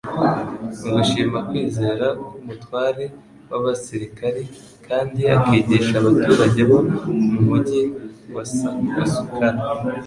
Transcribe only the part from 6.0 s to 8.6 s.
abaturage bo mu mugi wa